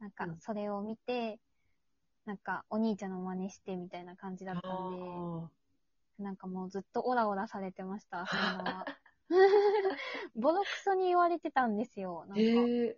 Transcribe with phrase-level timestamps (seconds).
[0.00, 1.38] なんかうんそれを見て、
[2.24, 4.88] なんかお兄ちゃんの真似してみたいな感じだったん
[5.44, 5.50] あ
[6.18, 8.86] で、なんかもうずっとオラオラされてました、 そんなは。
[10.34, 12.24] ボロクソに言われてたんですよ。
[12.28, 12.96] なんーか、へえ。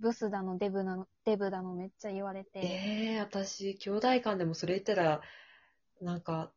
[0.00, 2.50] ブスだの、デブだの、デブだのめっちゃ言われて。
[2.58, 5.22] ええ私、兄弟間でもそれ言ったら、
[6.00, 6.52] なんか、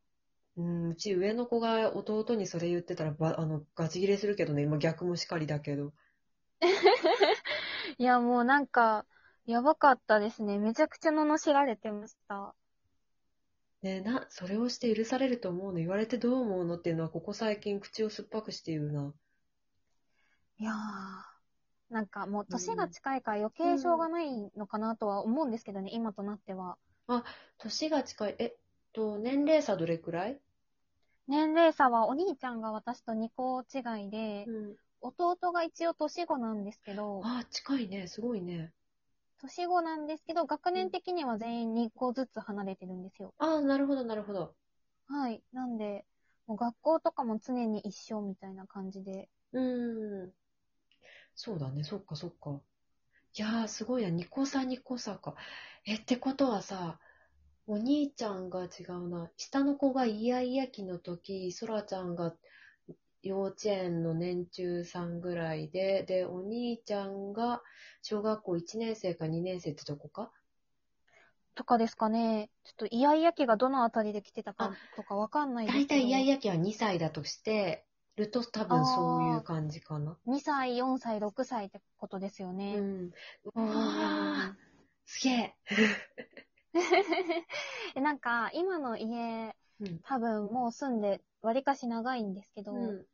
[0.58, 5.94] うん、うち上の子が弟にそれ言ってたら、ばあの、ガチギレするけどね、今逆もしかりだけど。
[7.98, 9.06] いや、もうなんか、
[9.46, 10.58] やばかったですね。
[10.58, 12.56] めちゃくちゃ罵られてました。
[13.82, 15.78] ねな、それをして許されると思うの？
[15.78, 19.14] 言われてどう思うのっていうのは、ここ最近口を酸っぱくしているな。
[20.58, 20.76] いやー。
[21.94, 26.78] なんかもう年が近いから余計しょうがないのかなとは思うんですけどね、今となっては。
[27.60, 28.56] 年が近い、えっ
[28.92, 30.40] と、年齢差どれくらい？
[31.28, 34.76] 年齢差はお兄ちゃんが私と2個違いで、うん。
[35.08, 38.74] 弟が一応年子なんですけど、あ、近いね、すごいね。
[39.38, 43.34] 年子なんですけど、学年的には全員2個ずつ離れてるんですよ。
[43.38, 44.58] あ、なるほど、なるほど。
[45.08, 45.42] はい。
[45.52, 46.06] なんで、
[46.46, 49.30] もう学校とかも常に一緒みたいな感じで。
[49.54, 50.34] うーん。
[51.36, 52.60] そうだね、そっかそっか。
[53.38, 55.36] いやー、すごいな、2個差2個差か。
[55.86, 57.00] え、ってことはさ、
[57.68, 59.32] お兄ちゃんが違うな。
[59.38, 62.36] 下の子がイヤイヤ期の時、そらちゃんが
[63.26, 67.64] 幼稚園の年中さんぐらいで、で、お兄ちゃんが
[68.04, 70.32] 小学校1年生か2年生ってとこか？
[71.56, 72.50] とかですかね。
[72.64, 75.88] ちょっとイヤイヤ期がどのあたりで来てたかとかわかんないですけど。
[75.88, 77.86] 大体イヤイヤ期は2歳だとして
[78.16, 80.18] ると多分そういう感じかな。
[80.28, 82.76] 2歳、4歳、6歳ってことですようね。
[82.76, 82.80] ん。
[82.80, 83.12] うん
[83.56, 84.66] うわー
[85.08, 85.54] すげえ。
[87.96, 90.00] え なんか、今の家、うん。
[90.04, 93.06] 多分もう住んで、わりかし長いんですけど、うん。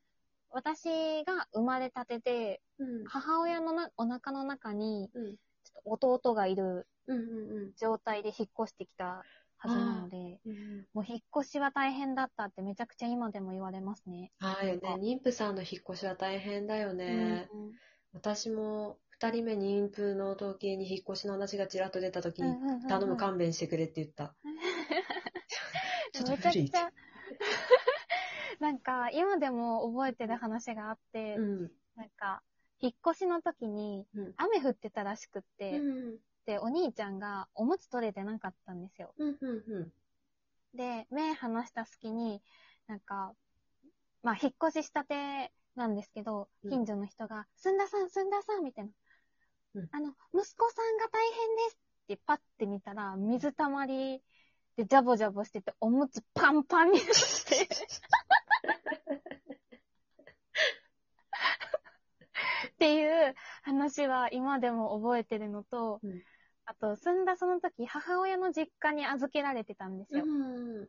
[0.52, 3.06] 私が生まれたてで、うん。
[3.06, 5.36] 母親のなお腹の中に、うん。
[5.36, 7.22] ちょっと弟がいるうんう
[7.68, 9.24] ん状態で引っ越してきた
[9.58, 10.86] はずなので、うん。
[10.94, 14.32] もう引っ越しは大変だったってめちゃくちゃ今でも言われますね。
[14.40, 14.82] はいよね。
[15.00, 17.48] 妊婦さんの引っ越しは大変だよね。
[17.54, 17.72] うん
[18.14, 22.56] 私も二人目妊婦の時に引っ越しの話がちらっと出た時に、
[22.90, 24.36] 頼む勘弁してくれって言った。
[26.12, 26.92] ちょっとめちゃ無理くちゃ、
[28.62, 31.72] なんか今でも覚えてる話があって、うん。
[31.96, 32.44] なんか、
[32.80, 34.34] 引っ越しの時にうん。
[34.38, 35.82] 雨降ってたらしくって、う
[36.14, 36.18] ん。
[36.46, 39.16] で、お兄ちゃんがおむつ取れてなかったんですよ。
[39.18, 39.38] うん。
[39.42, 39.92] うん。
[40.76, 42.44] で、目離した隙に、
[42.86, 43.34] なんか、
[44.22, 48.92] まあ、引っ越ししたてなんですけど、うん近所の人が、すんださん、すんださん、みたいな。
[49.74, 54.22] うんあの、息子さんが大変ですってパッて見たら、水たまり
[54.78, 57.68] でジャボジャボしてて、おむつパンパンになって、
[62.82, 66.22] っていう話は今でも覚えてるのと、うん
[66.66, 70.24] あと、住んだその時、母親の実家に預けられてたんですよ。
[70.26, 70.88] うん。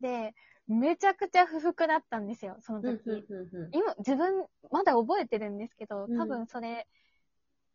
[0.00, 0.32] で、
[0.66, 2.96] めちゃくちゃ不服だったんですよ、そのうん。
[2.96, 3.10] 時。
[3.10, 3.70] うん。
[3.72, 6.86] 今、自分、まだ覚えてるんですけど、うん多分それ、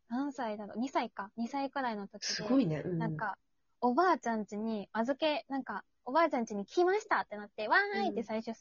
[0.10, 1.32] 何歳だろう ?2 歳か。
[1.38, 2.34] 2歳くらいの時で。
[2.34, 2.82] すごいね。
[2.84, 3.38] うなん、か、
[3.82, 8.58] おばあちゃん家に預け、なんか、おばあちゃん家に来ましたってなって、わーいって最初、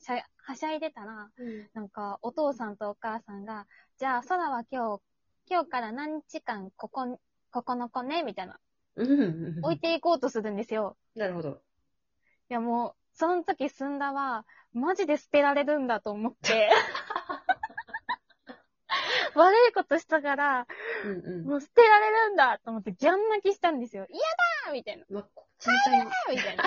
[0.00, 1.68] しゃはしゃいでたら、うん。
[1.74, 3.66] なんか、お父さんとお母さんが、
[3.98, 5.02] じゃあ、空は今日、
[5.50, 7.18] 今日から何日間、ここ、
[7.50, 8.58] ここの子ね、みたいな、
[8.96, 9.58] うん。
[9.62, 10.96] 置いていこうとするんですよ。
[11.14, 11.60] なるほど。
[12.50, 16.70] いやもう、その時すんだは、マジで捨てられるんだと思って。
[19.34, 20.66] 悪いことしたから、
[21.04, 21.44] うんうん。
[21.44, 24.06] もう捨てられるんだと思ってギャン泣きしたんですよ。
[24.08, 24.20] 嫌
[24.66, 25.04] だーみたいな。
[25.10, 25.28] まあ、
[25.58, 26.64] 小さい、みたいな。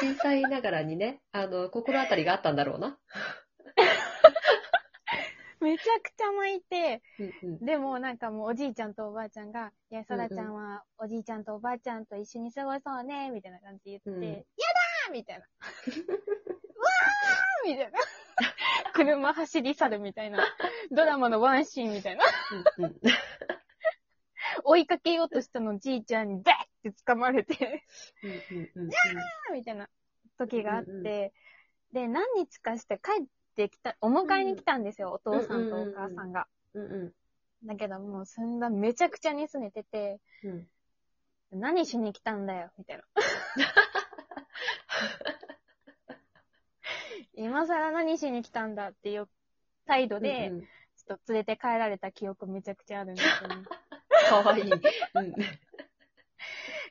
[0.00, 2.98] 小さいながらにね、あの、心当たりがあったんだろうな。
[5.60, 7.64] めちゃくちゃ泣いて、うんうん。
[7.64, 15.46] でもなんかもうおじいちゃんとおばあちゃんが、いや、そらちゃんはおじいちゃんとおばあちゃんと一緒に過ごそうね、みたいな感じで言って、うんやだーみたいな。
[15.46, 17.98] わーみたいな。
[18.92, 20.44] 車走り去るみたいな。
[20.90, 22.24] ドラマのワンシーンみたいな。
[22.78, 22.96] うんうん。
[24.64, 26.54] 追いかけようとしたのじいちゃんにダッ
[26.90, 27.84] って掴まれて、
[28.22, 28.90] うんうんうん
[29.54, 29.88] みたいな
[30.38, 31.30] 時があって、うんうん
[31.92, 36.46] で、何日かして帰ってきた、お迎えに来たんですよ、お父さんとお母さんが。
[36.74, 37.14] うんう
[37.64, 37.66] ん。
[37.66, 40.68] だけどもう、そんなめちゃくちゃに拗ねてて、うん。
[41.52, 43.04] 何しに来たんだよ、みたいな。
[47.34, 49.28] 今更何しに来たんだっていう
[49.86, 53.56] 態度で、うんうんちょっと連れて帰られた記憶めちゃくちゃあるんですよね。
[54.28, 54.72] かわいい。
[54.72, 54.80] うん。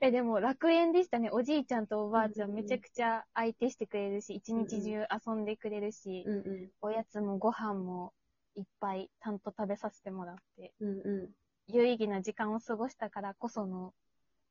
[0.05, 1.31] え、でも楽園でしたね。
[1.31, 6.69] おじいちゃんとおばあちゃうんめちゃくちゃ相手してくれるし、一日中遊んでくれるし、うんうん。
[6.81, 8.13] おやつもご飯も
[8.55, 10.73] いっぱいちゃんと食べさせてもらって。
[10.79, 10.91] うんう
[11.27, 11.31] ん。
[11.67, 13.95] 有意義な時間を過ごしたからこその、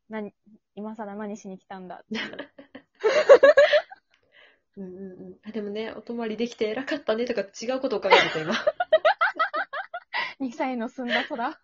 [0.09, 0.35] 何、
[0.75, 2.19] 今更何しに来たんだって。
[4.77, 4.99] うんうんう
[5.31, 5.39] ん。
[5.47, 8.55] あでもね、お泊まりできて偉かったねとか違うことを考えてた今。
[10.41, 11.57] 2歳の澄んだ空。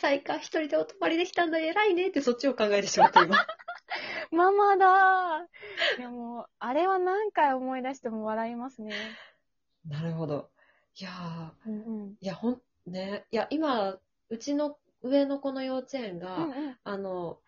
[0.00, 3.36] 2歳か、一人でお泊まりできたんだ、偉いねってそっちを考えてしまった今。
[4.32, 8.92] ママだーでも、あれは何回思い出しても笑いますね。
[9.86, 10.50] なるほど。
[10.98, 12.16] いやー、うんうん。
[12.18, 13.98] いや、ほん、ね、いや、今、
[14.30, 16.78] うちの上の子の幼稚園が、うんうん。
[16.82, 17.40] あの、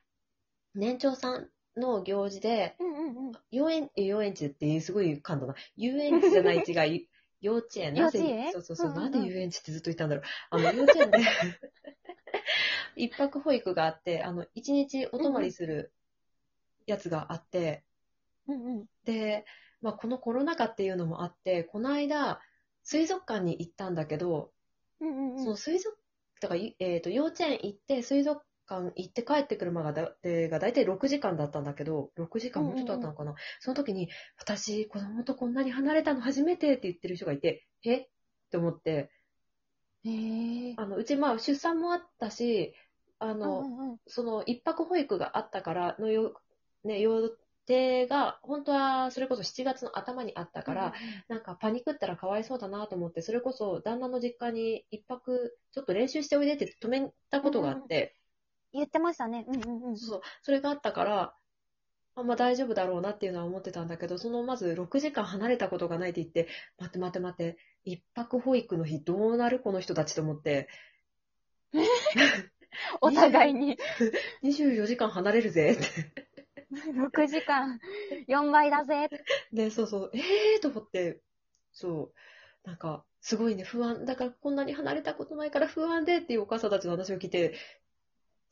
[0.75, 3.33] 年長さんの行事で、うんうんうん。
[3.51, 5.55] 遊園、え遊園地ってすごい感動な。
[5.77, 7.09] 遊園地じゃない違い。
[7.41, 7.95] 幼稚園。
[7.95, 8.53] なぜ幼稚園？
[8.53, 8.91] そうそうそう。
[8.91, 10.25] うんうんうんなんで遊園地ってずっと言ったんだろう。
[10.51, 11.19] あの、幼稚園で、
[12.97, 15.93] 一泊保育があって、あの、一日お泊まりする
[16.87, 17.85] やつがあって、
[18.47, 18.87] うんうん。
[19.05, 19.45] で、
[19.81, 22.41] まあ、このコロナ禍っていうのもあって、この間、
[22.83, 24.53] 水族館に行ったんだけど、
[25.01, 25.39] うんうんうん。
[25.45, 25.97] その水族、
[26.41, 34.09] だから、いえっ、と、幼稚園行って、水族館行って帰ってくるまでが大体6時間だったんだけど、6時間もうちょっとだったのかな、その時に、
[34.39, 37.97] 私、子供とこんなに離れたの初めてって言ってる人がいて、え？
[37.97, 38.09] っ
[38.51, 39.11] て思って、
[40.05, 40.75] へえ。
[40.77, 42.75] あの、うち、まあ、出産もあったし、
[43.19, 46.41] あの、うんうんうんその、一泊保育があったからのよ、
[46.85, 47.31] ね、予
[47.67, 50.93] 定が、本当は、それこそ7月の頭にあったから、、
[51.29, 58.17] なんかパニックったらかわいそうだなと思って、それこそ旦那の実家に一泊ちょっと練習しておいでって止めたことがあって、
[58.73, 59.45] 言ってましたね。
[59.47, 59.97] うんうんうん。
[59.97, 61.35] そう、それがあったから、
[62.15, 66.49] あまあ大丈夫だろうなっていうのは思ってたんだけど、そのまず6時間離れたことがないって言って、
[66.79, 70.69] 待って待って待って、一泊保育の日どうなるこの人たちと思って、
[73.01, 73.79] お互いに？
[74.45, 76.33] 24時間離れるぜって。
[76.73, 77.79] 6時間。
[78.29, 79.09] 4倍だぜ。
[79.53, 81.21] で、そうそう、えーと思って、
[81.73, 82.13] そ
[82.65, 87.55] う、なんか、すごいね、不安、だからこんなに離れたことないから不安でっていうお母さんたちの話を聞いて、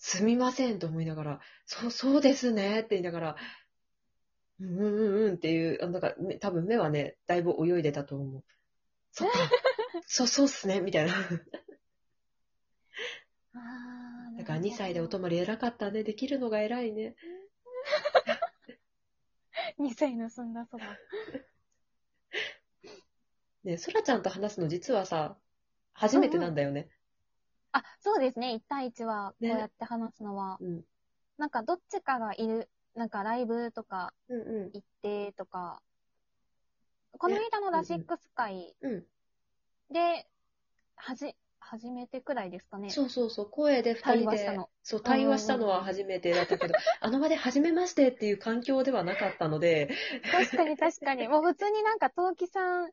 [0.01, 3.37] すみませんと思いながら、そう、そうですねって言いながら、
[4.59, 8.45] うんうんうんうんっていう、あなんか、ね多分目はね、だいぶ泳いでたと思う。
[9.13, 9.39] そっか、
[10.09, 11.13] そう、そうっすね、みたいな。
[13.53, 17.15] あーだから2歳でお泊まり偉かったね、できるのが偉いね。
[19.79, 20.99] 2歳の澄んだ空。
[23.65, 25.37] ね、そらちゃんと話すの実はさ、
[25.93, 26.89] 初めてなんだよね。
[27.73, 28.55] あ、そうですね。
[28.55, 30.59] 1対1は、こうねやって話すのは。
[30.61, 30.85] うん。
[31.39, 34.73] なんか、どっちかがいる、なんか、ライブとかうんうん。
[34.73, 35.83] 行ってとか、
[37.19, 39.05] この間のラシックス会うん。
[39.91, 40.27] で、
[40.97, 42.91] はじ、初めてくらいですかね。
[42.91, 49.91] そうそうそう、声で二人で対話したの、そう、対話したのは初めてだったけど、 あの場で初めましてっていう環境ではなかったので、
[50.31, 51.29] 確かに確かに。
[51.29, 52.91] もう普通になんか、陶器さん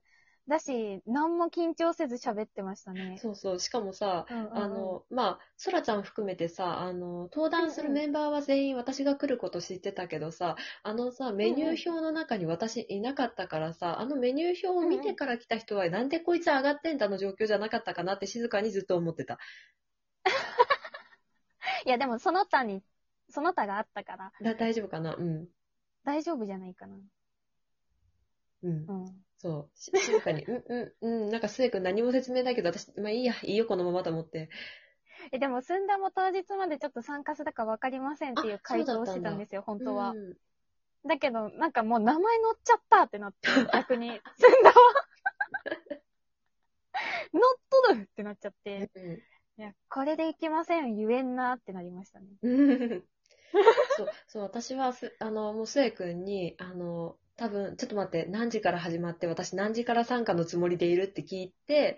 [0.47, 3.17] だし、何も緊張せず喋ってましたね。
[3.21, 19.39] そうそう、しかもさ、うんうんうんあの、まあ、そらちゃん含めてさ、あの、登壇するメンバーは全員私が来ること知ってたけどさ、あのさ、メニュー表の中に私いなかったからさ、あのメニュー表を見てから来た人は、なんでこいつ上がってんだの状況じゃなかったかなって静かにずっと思ってた。
[21.85, 22.81] いや、でもその他に、
[23.29, 25.15] その他があったから、だ大丈夫かな？
[25.15, 25.47] うん。
[26.05, 26.95] 大丈夫じゃないかな。
[28.63, 28.93] うんう。
[28.93, 29.26] ん。
[29.37, 29.77] そう。
[29.77, 31.29] し静かに、うん、うん、うん。
[31.29, 34.49] なんか、スエ君何も説明ないけど、私、まあいいや、いいよ、このままと思って。
[35.31, 40.11] え、でも、すんだも当日までちょっと参加するか分かりませんっていうあ回答をしてたんですよ、本当は。
[40.11, 40.33] うん
[41.05, 44.75] だけど、なんかもう名前載っちゃったってなって、逆に、すんだは、
[47.33, 47.43] 乗っ
[47.87, 48.91] とるってなっちゃって、
[49.57, 52.27] いや、これでいけません、言えんなってなりましたね。
[52.41, 52.49] う
[52.97, 53.03] ん。
[53.97, 61.97] そう、そう、私はす、あの、もうスエ君に、あの、多分、ちょっと待って、何時から始まって、私何時から参加のつもりでいるって聞いて、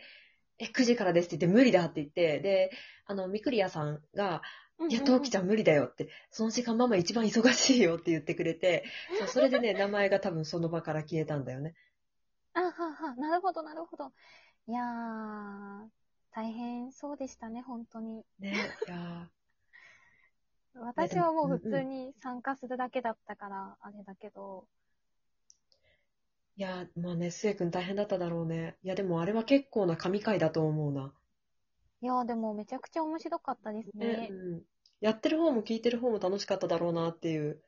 [0.58, 2.72] え、9時からですって言って、無理だって言って、で、
[3.06, 4.42] あの、みくりやさんが、
[4.90, 5.46] いや、トウキちゃん。
[5.46, 8.86] 無理だよって、その時間ママ一番忙しいよって言ってくれて、
[9.18, 11.76] そうそれでね、 名前が多分その場から消えたんだよね。
[12.54, 14.12] あはは、なるほど、なるほど。
[14.68, 15.88] いやー、
[16.32, 18.26] 大変そうでしたね、本当に。
[18.40, 18.54] ね、
[18.88, 19.30] いや
[20.82, 28.78] 私はもう普通に参加するだけだったから、あれだけど、ーいやー、まあね、スエ君大変だっただろうね。
[28.84, 31.12] いや、でもあれは結構な神回だと思うな。
[32.02, 34.28] いやーでもめちゃくちゃ面白かったですねね。
[34.30, 34.62] うん、
[35.02, 37.62] やってる方も聞いてる方も楽しかっただろうなっていう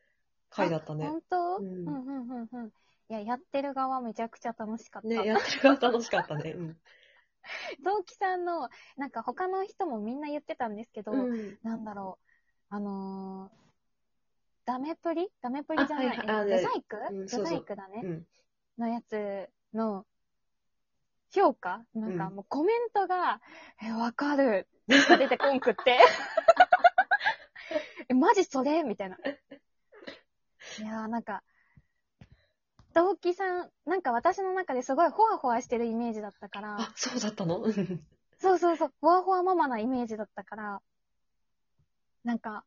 [0.50, 1.06] 回だったね。
[1.06, 1.58] 本当？
[1.58, 2.68] ううんん、うん、うん、うん。
[2.68, 2.72] い
[3.14, 5.08] や、やってる側めちゃくちゃ楽しかった。
[5.10, 6.52] ね、やってる側楽しかったね。
[6.52, 6.78] うん。
[7.84, 12.26] 同期さんの、なんか他の人もみんな言ってたんですけど、うんなんだろう、
[12.74, 13.52] あのー、
[14.66, 15.30] ダメプリ？
[15.42, 16.18] ダメプリじゃない、あはい
[16.52, 17.50] はいブザイク、うんそうそう。
[17.50, 18.26] ブザイクだね、うん。
[18.80, 20.06] のやつの
[21.34, 21.84] 評価？
[21.94, 22.36] なんかうん。
[22.36, 23.42] もうコメントが、
[23.84, 24.70] え、わかる。
[24.88, 26.00] 出てこんくって。
[28.10, 28.84] え、マジそれ？
[28.84, 29.18] みたいな。
[29.18, 29.20] い
[30.82, 31.44] やーなんか、
[32.94, 37.58] 同期さん、なんか私の中ですごいホワホワしてるイメージだったから、あ、そうだったの？
[37.58, 38.02] うん。
[38.40, 40.82] そうそうそう、ホワホワママなイメージだったから、
[42.24, 42.64] なんか、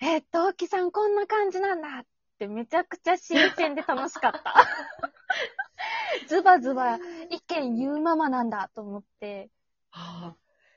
[0.00, 2.06] えー、同期さんこんな感じなんだっ
[2.38, 4.40] てめちゃくちゃ新鮮で楽しかった。
[6.28, 6.98] ズバズバ
[7.30, 9.50] 意見言うママなんだと思って、
[9.92, 10.36] ああ、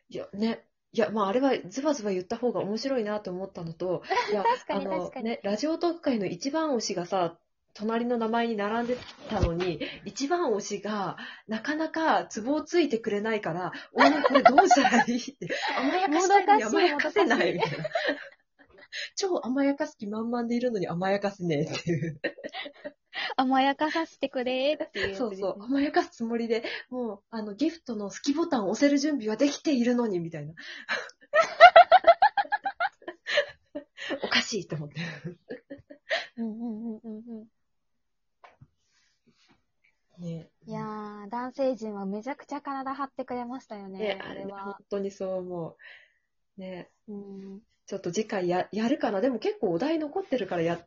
[0.10, 0.66] いや、ね。
[0.96, 7.40] いや、まあ、あれはズバズバ言った方が面白いなと思ったのと、いや、 確かにあの確かにね、ラジオ特会の一番推しがさ、
[7.74, 8.98] 隣の名前に並んで
[9.30, 15.18] たのに、一番推しが、なかなかツボをついてくれないから、お前これどうしたらいい？
[15.18, 17.86] って、甘やかしたい甘やかせないみたいな。
[19.16, 22.22] 超甘やかす気満々でいるのに甘やかせねえっていう。
[23.38, 25.64] 甘やかさせてくれっていうそうそう。
[25.64, 30.54] 甘やかすつもりで、もう、あの、ギフトの好きボタンを押せる準備はできているのに、みたいな。
[34.24, 34.96] おかしいと思って。
[36.38, 36.56] うんうんう
[36.96, 37.48] んうんうん。
[40.24, 44.76] ねいやー、男性陣はめちゃくちゃ体張ってくれましたよね、ね、あれは本。
[44.90, 45.78] 当にそう思
[46.58, 46.62] う。
[46.62, 49.22] ねうん、ちょっと次回や、やるかな。
[49.22, 50.80] でも結構お題残ってるからや、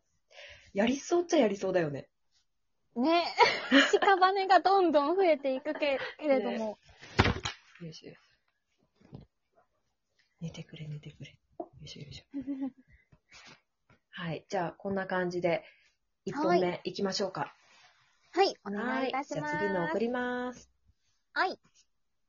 [0.73, 2.09] やりそうっちゃやりそうだよね。
[2.97, 3.25] ね、
[4.01, 6.79] 屍がどんどん増えていくけけれども、
[7.83, 8.13] よいしょ。
[10.41, 11.31] 寝てくれ、寝てくれ。
[11.59, 12.25] よいしょよいしょ。
[14.11, 14.47] はい。
[14.49, 15.63] じゃあ、こんな感じで、
[16.27, 17.55] 1本目いきましょうか。
[18.37, 19.57] はい、お願いいたします。
[19.57, 20.69] じゃあ次の送ります。
[21.33, 21.59] はい。